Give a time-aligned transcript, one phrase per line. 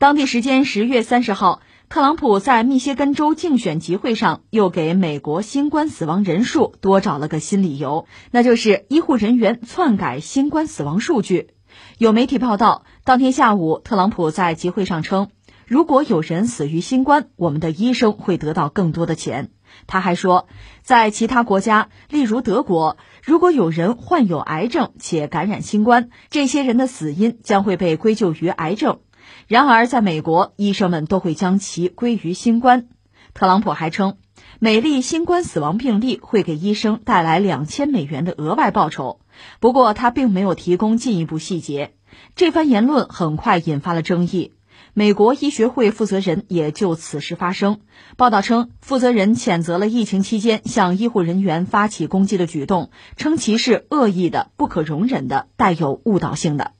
[0.00, 11.50] 当地时间十月三十号，特朗普在密歇根州竞选集会上又给美国新冠死亡人数多找了个新理由，那就是医护人员篡改新冠死亡数据。
[11.98, 15.28] 有媒体报道，当天下午，特朗普在集会上称，
[15.66, 19.50] 如果有人死于新冠，我们的医生会得到更多的钱。
[19.86, 20.48] 他还说，
[20.80, 29.00] 在其他国家，例如德国，如果有人患有癌症且感染新冠，这些人的死因将会被归咎于癌症。
[29.46, 32.88] 然而，在美国，医生们都会将其归于新冠。
[33.34, 34.16] 特朗普还称，
[34.58, 39.20] 每例新冠死亡病例会给医生带来两千美元的额外报酬。
[39.60, 41.94] 不过，他并没有提供进一步细节。
[42.34, 44.52] 这番言论很快引发了争议。
[44.92, 47.80] 美国医学会负责人也就此事发声。
[48.16, 56.72] 报道称，负责人谴责了疫情期间向医护人员发起攻击的举动，称其是恶意的、不可容忍的、带有误导性的。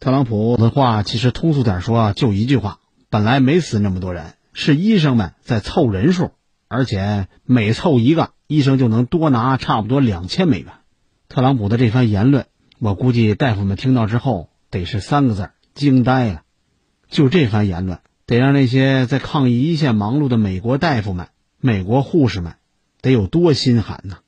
[0.00, 2.78] 特朗普的话其实通俗点说啊，就一句话：
[3.10, 6.30] 本来没死那么多人，是医生们在凑人数，
[6.68, 10.72] 而且每凑一个，医生就能多拿差不多两千美元。
[11.28, 12.46] 特朗普的这番言论，
[12.78, 16.42] 我估计大夫们听到之后得是三个字：惊呆了。
[17.08, 21.26] 就这番言论，得让那些在抗疫一线忙碌的美国大夫们、
[21.58, 22.54] 美国护士们，
[23.00, 24.18] 得有多心寒呐！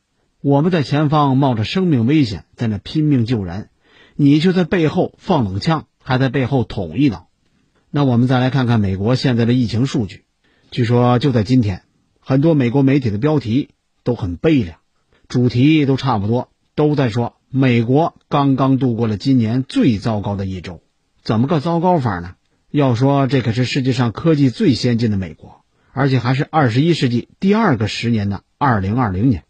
[0.41, 3.69] 我们在前方冒着生命危险在那拼命救人。
[4.23, 7.31] 你就在背后放冷枪，还在背后捅一刀。
[7.91, 10.25] 那我们再来看看美国现在的疫情数据。
[10.71, 11.85] 据说就在今天，
[12.21, 13.71] 很多美国媒体的标题
[14.05, 14.77] 都很悲凉，
[15.27, 20.83] 主题都差不多，都在说美国刚刚度过了今年最糟糕的一周。
[21.23, 22.35] 怎么个糟糕法呢？
[22.71, 29.45] 要说这可是世界上科技最先进的美国，而且还是二十一世纪第二个十年的二零二零年。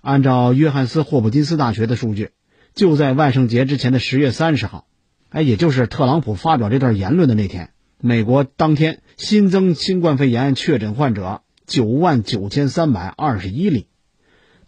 [0.00, 2.30] 按照约翰斯霍普金斯大学的数据。
[2.74, 4.88] 就在万圣节之前的十月三十号，
[5.28, 13.86] 哎，也就是特朗普发表这段言论的那天，美国当天新增新冠肺炎确诊患者九万九千三百二十一例。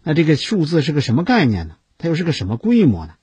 [0.03, 1.75] 那这个数字是个什么概念呢？
[1.97, 3.15] 它又是个什么规模呢？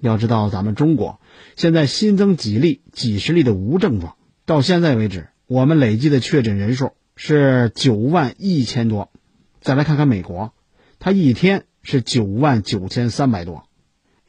[0.00, 1.20] 要知道，咱们中国
[1.54, 4.16] 现在新增几例、几十例的无症状，
[4.46, 9.12] 到现在为止，我们累计的确诊人数是九万一千多。
[9.60, 10.54] 再来看看美国，
[10.98, 13.67] 它一天是九万九千三百多。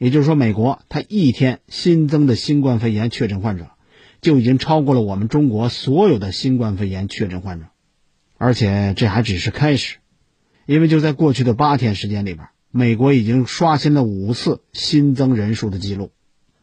[0.00, 3.66] 也就是说，美国它一天新增的新冠肺炎确诊患者，
[4.22, 7.66] 就已经超过了我们中国所有的新冠肺炎确诊患者，
[8.38, 9.98] 而且这还只是开始，
[10.64, 16.12] 因为就在过去的八天时间里边，美国已经刷新了五次新增人数的记录。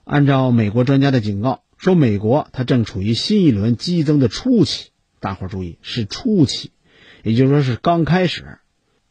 [0.03, 4.89] 按照美国专家的警告，说美国它正处于新一轮激增的初期，
[5.19, 6.71] 大伙儿注意是初期，
[7.21, 8.57] 也就是说是刚开始。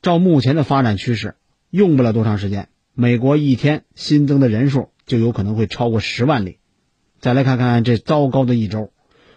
[0.02, 1.36] 照目前的发展趋势，
[1.70, 2.68] 用不了多长时间。
[2.98, 6.56] 美国一天新增的人数就有可能会超过十万例。
[7.20, 8.90] 再来看看这糟糕的一周，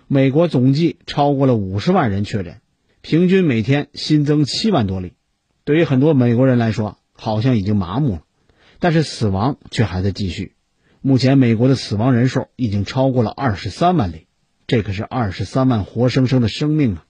[0.08, 2.62] 美国总计超过了五十万人确诊，
[3.02, 5.12] 平均每天新增七万多例。
[5.66, 8.22] 对于很多美国人来说，好像已经麻木了，
[8.80, 10.54] 但是死亡却还在继续。
[11.02, 14.28] 目前美国的死亡人数已经超过了二十三万例，
[14.68, 17.06] 这可是二十三万活生生的生命啊，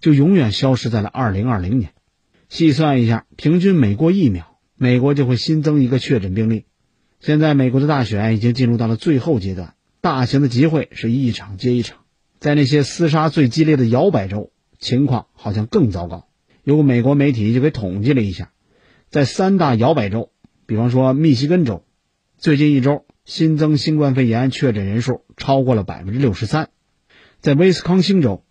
[0.00, 1.92] 就永远消失在了二零二零年。
[2.48, 4.49] 细算一下，平均每过一秒。
[4.82, 6.64] 美国就会新增一个确诊病例。
[7.20, 11.98] 现在美国的大选已经进入到了最后阶段，大型的集会是一场接一场。
[12.38, 16.28] 在那些厮杀最激烈的摇摆州，情况好像更糟糕。
[16.64, 18.52] 有个美国媒体就给统计了一下，
[19.10, 20.30] 在三大摇摆州，
[20.64, 21.84] 比方说密西根州，
[22.38, 26.70] 最近一周新增新冠肺炎确诊人数超过了百分之六十三。
[27.40, 28.46] 在威斯康星州，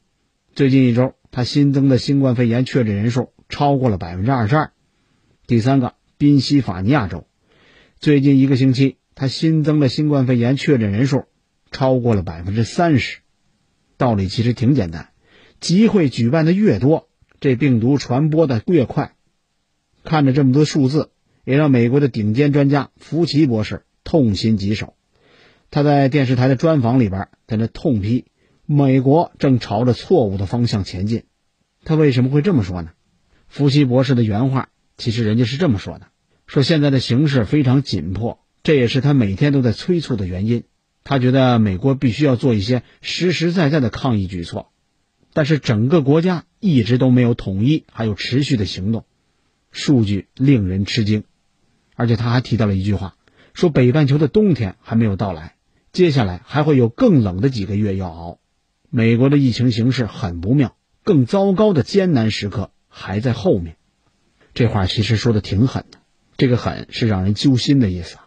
[0.53, 4.72] 最近一周它新增的新冠肺炎确诊人数超过了百分之二十二。
[5.47, 5.98] 第三个。
[6.19, 7.28] 宾夕法尼亚州
[7.97, 11.24] 最近一个星期，它新增的新冠肺炎确诊人数
[11.72, 13.19] 超过了百分之三十。
[13.96, 15.12] 道理其实挺简单，
[15.62, 17.07] 集会举办的越多，
[17.40, 19.16] 这病毒传播的越快。
[20.03, 21.09] 看着这么多数字，
[21.46, 24.96] 也让美国的顶尖专家福奇博士痛心疾首。
[25.72, 28.25] 他在电视台的专访里边，在那痛批
[28.66, 31.24] 美国正朝着错误的方向前进。
[31.86, 32.92] 他为什么会这么说呢？
[33.48, 34.68] 福奇博士的原话。
[35.00, 36.07] 其实人家是这么说的：
[36.46, 40.66] 说现在的形势非常紧迫，这也是他每天都在催促的原因。
[41.06, 44.74] 他觉得美国必须要做一些实实在在的抗疫举措，
[45.34, 49.06] 但是整个国家一直都没有统一还有持续的行动，
[49.72, 51.24] 数据令人吃惊。
[51.96, 53.16] 而且他还提到了一句话，
[53.54, 55.56] 说北半球的冬天还没有到来，
[55.94, 58.40] 接下来还会有更冷的几个月要熬。
[58.90, 60.75] 美国的疫情形势很不妙，
[61.06, 63.78] 更糟糕的艰难时刻还在后面。
[64.59, 66.00] 这话其实说的挺狠的，
[66.35, 68.17] 这个狠是让人揪心的意思。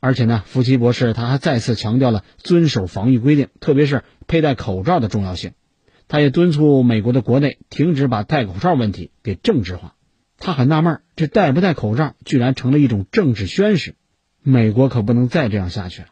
[0.00, 5.52] 而且呢，福奇博士他还再次强调了遵守防疫规定，特别是佩戴口罩的重要性。
[6.08, 9.94] 他也敦促美国的国内停止把戴口罩问题给政治化。
[10.38, 13.94] 他很纳闷，这戴不戴口罩居然成了一种政治宣誓。
[14.42, 16.08] 美国可不能再这样下去了。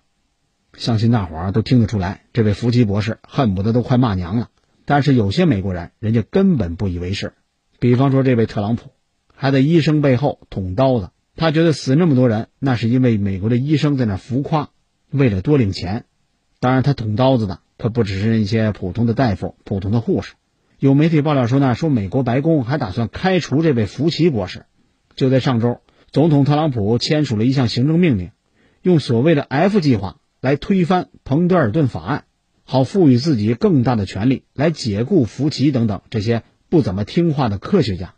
[0.77, 4.51] 相信大伙儿都听得出来，这位福奇博士恨不得都快骂娘了。
[4.85, 7.33] 但是有些美国人，人家根本不以为是。
[7.79, 8.91] 比方说这位特朗普，
[9.37, 11.11] 还在医生背后捅刀子。
[11.37, 14.71] 他觉得死那么多人，那是因为美国的医生在那浮夸，
[15.11, 16.07] 为了多领钱。
[16.59, 17.61] 当然，他捅刀子的。
[17.79, 20.33] 可不只是一些普通的大夫、普通的护士。
[20.79, 24.65] 有媒体爆料说呢，说美国白宫还打算开除这位福奇博士。
[25.15, 28.31] 就在上周，总统特朗普签署了一项行政命令，
[28.81, 32.25] 用所谓的 F 计划来推翻彭德尔顿法案，
[32.65, 38.15] 好赋予自己更大的权力来解雇福奇等等这些不怎么听话的科学家。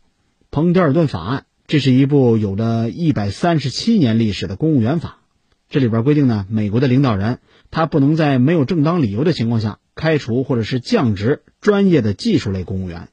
[0.59, 5.21] 彭德尔顿法案，这是一部有着一百三十七年历史的公务员法。
[5.69, 7.39] 这里边规定呢，美国的领导人
[7.71, 13.11] 他不能在没有正当理由的情况下开除或者是降职专业的技术类公务员。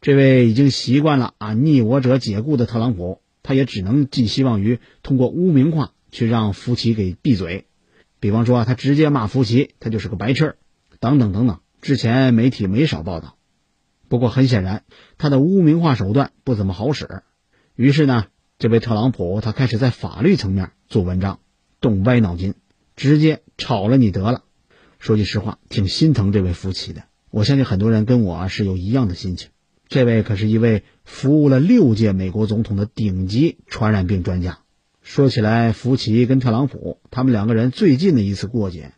[0.00, 7.66] 这位已经习惯了啊逆我者解雇的特朗普，他也只能寄希望于通过污名化去让福奇给闭嘴。
[8.18, 10.56] 比方说，他直接骂福奇，他就是个白痴，
[11.00, 11.60] 等等等等。
[11.82, 13.36] 之前媒体没少报道。
[14.12, 14.84] 不过很显然，
[15.16, 17.22] 他的污名化手段不怎么好使。
[17.74, 18.26] 于是呢，
[18.58, 21.40] 这位特朗普他开始在法律层面做文章。
[21.80, 22.52] 动歪脑筋，
[22.94, 24.42] 直接炒了你得了。
[24.98, 27.04] 说句实话，挺心疼这位夫妻的。
[27.30, 29.48] 我相信很多人跟我是有一样的心情。
[29.88, 34.58] 这位可是一位服务了六届美国总统的顶级传染病专家。
[35.00, 38.92] 说起来，福奇跟特朗普他们两个人最近的一次过节，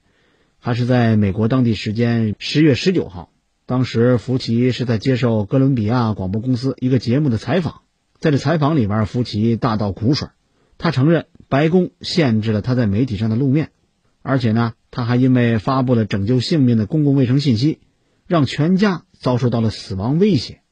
[0.59, 3.31] 还是在美国当地时间十月十九号。
[3.67, 7.83] 当时福奇是在接受哥伦比亚广播公司一个节目的采访，
[8.19, 10.29] 在这采访里边，福奇大倒苦水，
[10.79, 11.27] 他承认。
[11.47, 13.71] 白宫限制了他在媒体上的露面，
[14.23, 17.81] 而且呢，他还因为发布了拯救性命的公共卫生信息，
[18.27, 20.63] 让全家遭受到了死亡威胁。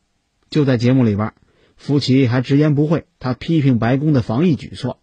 [0.50, 1.34] 就在节目里边，
[1.76, 4.98] 福奇还直言不讳，他批评白宫的防疫举措。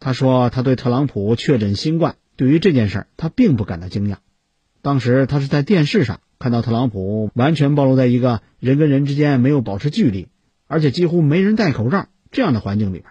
[0.00, 4.16] 他说，他对特朗普确诊新冠，对于这件事他并不感到惊讶。
[4.82, 10.28] 当时他是在电视上看到特朗普完全暴露在一个人跟人之间没有保持距离，
[10.66, 13.04] 而且几乎没人戴口罩这样的环境里边，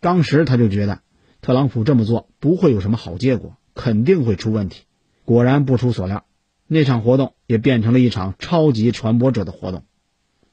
[0.00, 1.00] 当时他就觉得。
[1.40, 4.84] 特朗普这么做不会有什么好结果，肯定会出问题。
[5.26, 6.24] 果然不出所料，
[6.66, 9.84] 那场活动也变成了一场超级传播者的活动。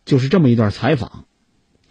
[0.04, 1.28] 就是这么一段采访，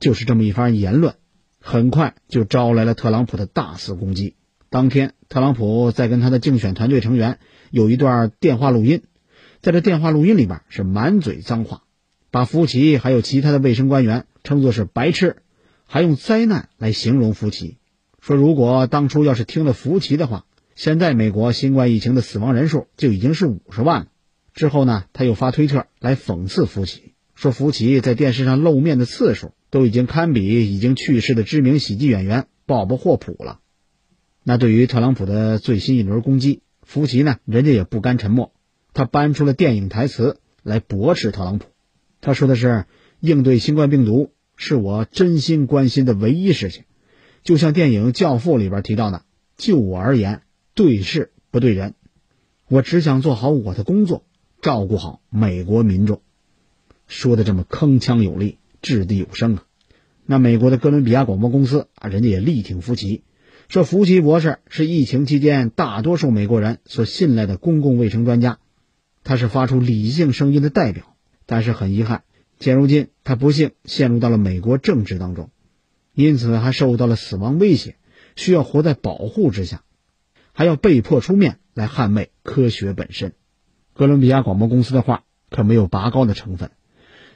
[0.00, 1.14] 就是这么一番言论，
[1.62, 4.34] 很快就招来了特朗普的大肆攻击。
[4.72, 7.40] 当天，特朗普在跟他的竞选团队成员
[7.72, 9.02] 有一段电话录音，
[9.62, 11.82] 在这电话录音里边是满嘴脏话，
[12.30, 15.38] 把福奇还有其他的卫生官员称作是白痴，
[15.86, 17.78] 还用灾难来形容福奇。
[18.20, 20.46] 说如果当初要是听了福奇的话，
[20.76, 24.06] 现在美国新冠疫情的死亡人数就已经是五十万了。
[24.54, 33.58] 之后呢，他又发推特来讽刺福奇，说福奇在电视上露面的次数都已经堪比已经去世的知名喜剧演员鲍勃霍普了。
[34.50, 38.52] 那对于特朗普的最新一轮攻击，福奇呢，人家也不甘沉默，
[38.92, 41.66] 他搬出了电影台词来驳斥特朗普。
[42.20, 42.86] 他说的是
[43.20, 46.82] ：“应对新冠病毒是我真心关心的唯一事情。”
[47.44, 49.22] 就像电影《教父》里边提到的，
[49.56, 50.42] 就我而言，
[50.74, 51.94] 对事不对人，
[52.66, 54.24] 我只想做好我的工作，
[54.60, 56.22] 照顾好美国民众。
[57.06, 59.62] 说的这么铿锵有力，掷地有声啊！
[60.26, 63.22] 那美国的哥伦比亚广播公司啊，人家也力挺福奇，
[63.70, 68.58] 说福奇博士是疫情期间大多数美国人所信赖的公共卫生专家，
[69.22, 71.14] 他是发出理性声音的代表。
[71.46, 72.24] 但是很遗憾，
[72.58, 75.50] 现如今他不幸陷入到了美国政治当中。
[76.14, 77.94] 因此，还受到了死亡威胁，
[78.34, 79.84] 需要活在保护之下，
[80.52, 83.34] 还要被迫出面来捍卫科学本身。
[83.94, 86.72] 哥伦比亚广播公司的话可没有拔高的成分。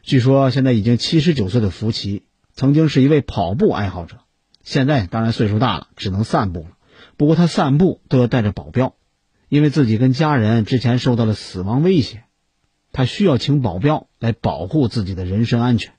[0.02, 4.18] 据说，现在已经七十九岁的福奇曾经是一位跑步爱好者，
[4.64, 6.70] 现在当然岁数大了，只能散步了。
[7.16, 8.96] 不过他散步都要带着保镖，
[9.48, 12.24] 因为自己跟家人之前受到了死亡威胁，
[12.90, 15.92] 他需要请保镖来保护自己的人身安全。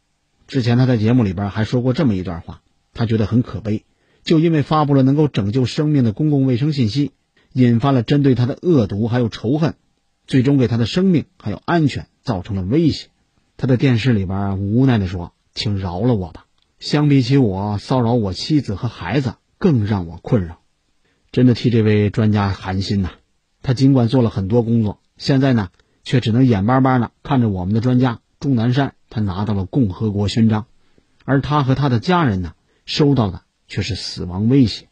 [0.48, 2.62] 之前他在节目里边还说过这么一段话。
[2.98, 3.84] 他觉得很可悲，
[4.24, 7.12] 就因为发布了能够拯救生命的公共卫生信息，
[7.51, 9.75] 引发了针对他的恶毒还有仇恨，
[10.27, 13.10] 最终给他的生命还有安全造成了威胁。
[13.57, 16.44] 他在电视里边无奈地说：“请饶了我吧，
[16.85, 20.61] 相比起我骚扰我妻子和孩子，更让我困扰。”
[21.33, 23.09] 真的替这位专家寒心呐！
[23.63, 25.69] 他尽管做了很多工作，现在呢，
[26.03, 30.67] 却只能眼巴巴的看着我们的专家钟南山他拿到了共和国勋章，
[31.23, 32.53] 而他和他的家人呢？
[32.85, 34.89] 收到的却是死亡威胁。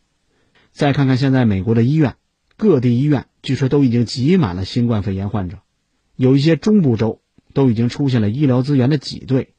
[0.71, 2.15] 再看看现在美国的医院，
[2.57, 5.59] 各地医院据说都已经挤满了新冠肺炎患者。
[6.15, 7.21] 有一些中部州
[7.53, 9.53] 都已经出现了医疗资源的挤兑，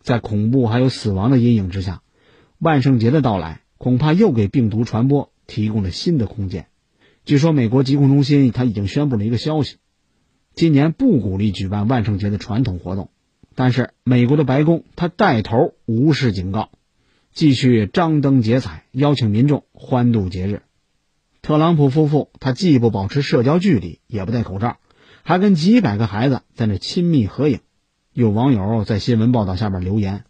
[0.00, 2.02] 在恐怖还有死亡的阴影之下，
[2.58, 6.66] 万圣节的到来恐怕又给病毒传播提供了新的空间。
[7.24, 9.76] 据说美国疾控中心他已经宣布了一个消息，
[10.54, 13.10] 今年不鼓励举办万圣节的传统活动，
[13.54, 16.70] 但是美国的白宫他带头无视警告。
[17.34, 20.62] 继续张灯结彩，邀请民众欢度节日。
[21.40, 24.78] 特朗普夫妇他既不保持社交距离，也不戴口罩，
[25.22, 27.60] 还跟几百个孩子在那亲密合影。
[28.18, 30.24] 有网友在新闻报道下边留言：“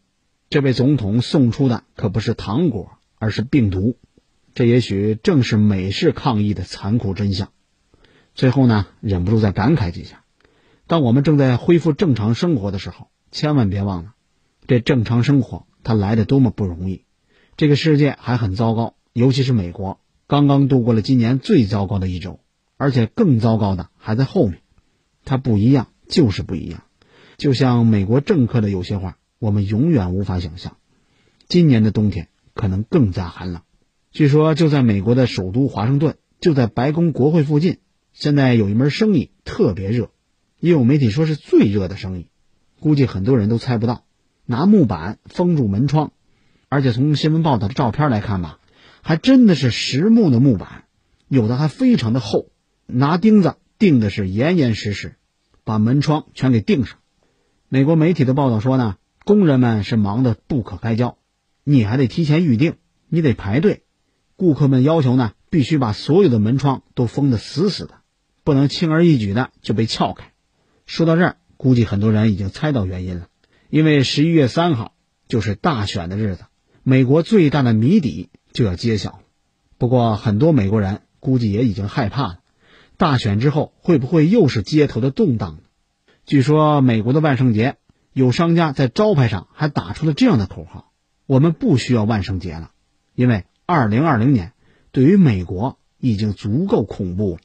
[0.50, 3.96] 这位总统送出的可不是糖果，而是病毒。”
[4.52, 7.48] 这也许正是美式抗议的残酷真相。
[8.34, 10.22] 最后呢，忍不住再感慨几下：
[10.86, 14.12] 当我们正在恢复正常生活的时候，千万别忘了，
[14.66, 15.66] 这正常生活。
[15.82, 17.06] 它来的多么不容易，
[17.56, 22.40] 这个世界还很糟糕，尤其是美国，刚刚度过了今年最糟糕的一周，
[22.76, 24.60] 而且更糟糕的还在后面。
[25.24, 26.82] 它不一样，就是不一样。
[27.38, 30.76] 就像美国政客的有些话，我们永远无法想象。
[31.46, 33.62] 今年的冬天可能更加寒冷。
[34.10, 37.78] 据说就在美国的首都华盛顿，就在白宫国会附近，
[38.12, 40.10] 现在有一门生意特别热，
[40.58, 42.26] 也有媒体说是最热的生意，
[42.80, 44.04] 估计很多人都猜不到。
[44.44, 46.10] 拿木板封住门窗，
[46.68, 48.58] 而且从新闻报道的照片来看吧，
[49.00, 50.86] 还真的是实木的木板，
[51.28, 52.50] 有的还非常的厚，
[52.86, 55.14] 拿钉子钉的是严严实实，
[55.62, 56.98] 把门窗全给钉上。
[57.70, 58.96] 美国媒体的报道说呢，
[59.26, 61.18] 工人们是忙得不可开交，
[61.64, 62.76] 你还得提前预定，
[63.08, 63.82] 你得排队，
[64.36, 67.96] 顾客们要求呢，必须把所有的门窗都封得死死的，
[68.42, 70.32] 不能轻而易举的就被撬开。
[70.86, 73.26] 说到这儿，估计很多人已经猜到原因了。
[73.68, 74.94] 因为十一月三号
[75.28, 76.44] 就是大选的日子，
[76.82, 79.20] 美国最大的谜底就要揭晓。
[79.76, 82.38] 不过，很多美国人估计也已经害怕了，
[82.96, 85.62] 大选之后会不会又是街头的动荡呢？
[86.28, 87.76] 据说，美国的万圣节
[88.12, 90.92] 有商家在招牌上还打出了这样的口号
[91.24, 92.72] ：“我们不需要万圣节了，
[93.14, 94.52] 因为2020年
[94.92, 97.38] 对于美国已经足够恐怖了。”